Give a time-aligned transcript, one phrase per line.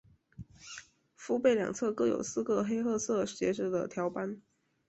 [1.13, 4.41] 腹背两侧各有四个黑褐色斜着的条斑。